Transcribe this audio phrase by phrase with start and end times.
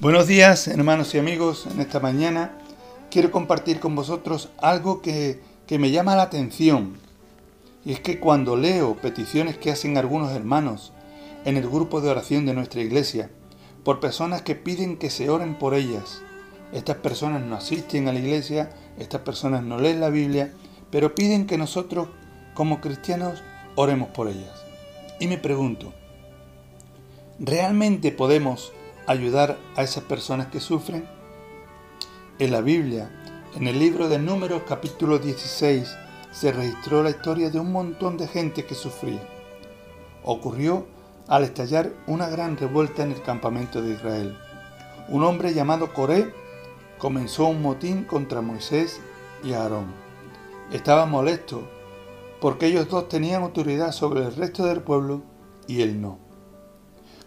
[0.00, 1.66] Buenos días, hermanos y amigos.
[1.72, 2.58] En esta mañana
[3.10, 6.96] quiero compartir con vosotros algo que, que, me llama la atención.
[7.84, 10.92] Y es que cuando leo peticiones que hacen algunos hermanos
[11.44, 13.30] en el grupo de oración de nuestra iglesia,
[13.84, 16.22] por personas que piden que se oren por ellas,
[16.72, 20.52] estas personas no asisten a la iglesia, estas personas no leen la Biblia,
[20.90, 22.08] pero piden que nosotros,
[22.54, 23.42] como cristianos,
[23.76, 24.64] oremos por ellas.
[25.20, 25.92] Y me pregunto,
[27.38, 28.72] ¿realmente podemos
[29.06, 31.08] ayudar a esas personas que sufren?
[32.38, 33.10] En la Biblia,
[33.54, 35.96] en el libro de Números capítulo 16,
[36.32, 39.20] se registró la historia de un montón de gente que sufría.
[40.24, 40.86] Ocurrió
[41.28, 44.36] al estallar una gran revuelta en el campamento de Israel.
[45.08, 46.32] Un hombre llamado Coré
[46.98, 49.00] comenzó un motín contra Moisés
[49.44, 49.86] y Aarón.
[50.72, 51.68] Estaba molesto
[52.40, 55.22] porque ellos dos tenían autoridad sobre el resto del pueblo
[55.66, 56.31] y él no.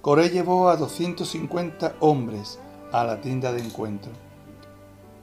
[0.06, 2.60] Coré llevó a 250 hombres
[2.92, 4.12] a la tienda de encuentro,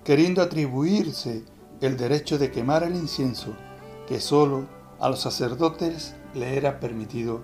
[0.03, 1.45] queriendo atribuirse
[1.81, 3.55] el derecho de quemar el incienso
[4.09, 4.67] que sólo
[4.99, 7.43] a los sacerdotes le era permitido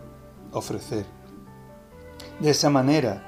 [0.50, 1.06] ofrecer.
[2.40, 3.22] De esa manera,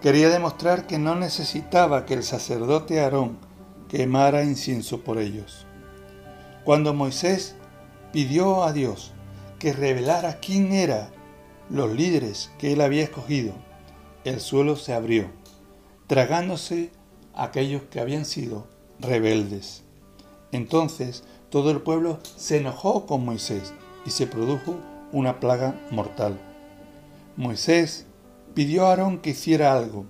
[0.00, 3.36] quería demostrar que no necesitaba que el sacerdote Aarón
[3.88, 5.66] quemara incienso por ellos.
[6.62, 7.56] Cuando Moisés
[8.12, 9.10] pidió a Dios
[9.58, 11.10] que revelara quién era
[11.70, 13.52] los líderes que él había escogido,
[14.24, 15.26] el suelo se abrió,
[16.08, 16.90] tragándose
[17.32, 18.66] a aquellos que habían sido
[18.98, 19.84] rebeldes.
[20.50, 23.72] Entonces todo el pueblo se enojó con Moisés
[24.04, 24.76] y se produjo
[25.12, 26.38] una plaga mortal.
[27.36, 28.06] Moisés
[28.54, 30.06] pidió a Aarón que hiciera algo,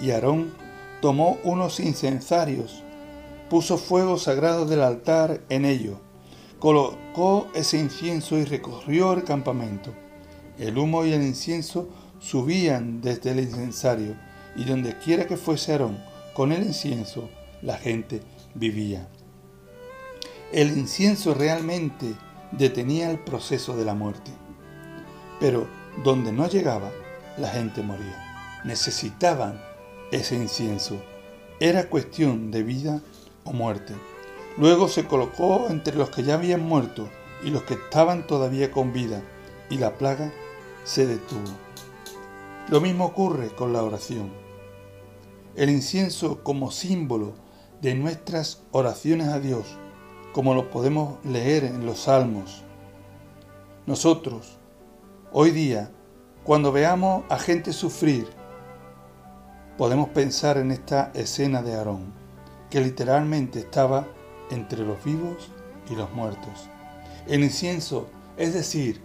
[0.00, 0.54] y Aarón
[1.00, 2.82] tomó unos incensarios,
[3.50, 6.00] puso fuego sagrado del altar en ello,
[6.60, 9.92] colocó ese incienso y recorrió el campamento.
[10.58, 11.88] El humo y el incienso
[12.20, 14.14] subían desde el incensario,
[14.56, 15.98] y donde quiera que fuese Aarón
[16.32, 17.28] con el incienso,
[17.62, 18.20] la gente
[18.54, 19.08] vivía.
[20.52, 22.14] El incienso realmente
[22.52, 24.30] detenía el proceso de la muerte,
[25.40, 25.66] pero
[26.02, 26.90] donde no llegaba,
[27.38, 28.62] la gente moría.
[28.64, 29.60] Necesitaban
[30.12, 31.02] ese incienso.
[31.60, 33.02] Era cuestión de vida
[33.44, 33.94] o muerte.
[34.56, 37.08] Luego se colocó entre los que ya habían muerto
[37.42, 39.22] y los que estaban todavía con vida,
[39.70, 40.32] y la plaga
[40.84, 41.40] se detuvo.
[42.68, 44.32] Lo mismo ocurre con la oración.
[45.56, 47.34] El incienso como símbolo
[47.80, 49.66] de nuestras oraciones a Dios,
[50.32, 52.62] como lo podemos leer en los salmos.
[53.86, 54.58] Nosotros,
[55.32, 55.90] hoy día,
[56.44, 58.26] cuando veamos a gente sufrir,
[59.78, 62.12] podemos pensar en esta escena de Aarón,
[62.70, 64.06] que literalmente estaba
[64.50, 65.50] entre los vivos
[65.90, 66.68] y los muertos.
[67.26, 69.02] El incienso, es decir,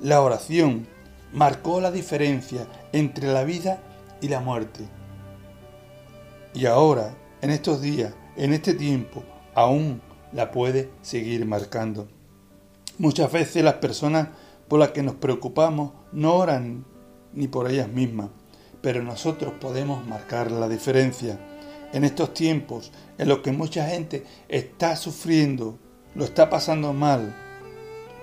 [0.00, 0.88] la oración,
[1.32, 3.82] marcó la diferencia entre la vida
[4.20, 4.84] y la muerte.
[6.54, 10.00] Y ahora, en estos días, en este tiempo, aún
[10.32, 12.08] la puede seguir marcando.
[12.98, 14.28] Muchas veces las personas
[14.68, 16.84] por las que nos preocupamos no oran
[17.32, 18.28] ni por ellas mismas,
[18.82, 21.38] pero nosotros podemos marcar la diferencia.
[21.92, 25.78] En estos tiempos en los que mucha gente está sufriendo,
[26.14, 27.34] lo está pasando mal,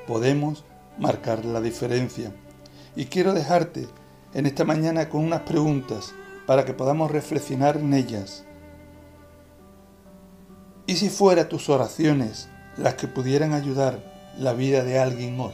[0.07, 0.65] podemos
[0.97, 2.31] marcar la diferencia.
[2.95, 3.87] Y quiero dejarte
[4.33, 6.13] en esta mañana con unas preguntas
[6.45, 8.43] para que podamos reflexionar en ellas.
[10.87, 13.99] ¿Y si fuera tus oraciones las que pudieran ayudar
[14.37, 15.53] la vida de alguien hoy?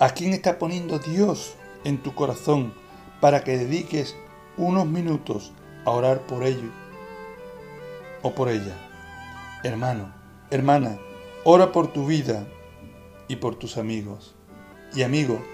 [0.00, 1.54] ¿A quién está poniendo Dios
[1.84, 2.74] en tu corazón
[3.20, 4.16] para que dediques
[4.56, 5.52] unos minutos
[5.84, 6.70] a orar por ello
[8.22, 8.74] o por ella?
[9.62, 10.12] Hermano,
[10.50, 10.98] hermana,
[11.44, 12.44] ora por tu vida
[13.28, 14.34] y por tus amigos.
[14.94, 15.44] Y amigo,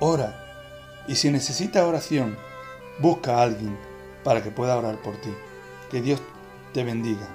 [0.00, 1.04] ora.
[1.06, 2.36] Y si necesitas oración,
[2.98, 3.76] busca a alguien
[4.24, 5.30] para que pueda orar por ti.
[5.90, 6.20] Que Dios
[6.72, 7.28] te bendiga.